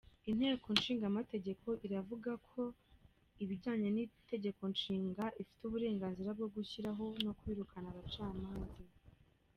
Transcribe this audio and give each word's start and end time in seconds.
Intego 0.29 0.65
nshingamategeko 0.77 1.67
iravuga 1.85 2.31
ko, 2.47 2.61
bijyanye 3.49 3.87
n'itegekonshinga, 3.91 5.23
ifite 5.41 5.61
uburenganzira 5.65 6.29
bwo 6.37 6.47
gushyiraho 6.55 7.03
no 7.25 7.31
kwirukana 7.39 7.87
abacamanza. 7.91 8.79